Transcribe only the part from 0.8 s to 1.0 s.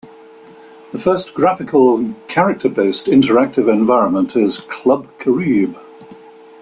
The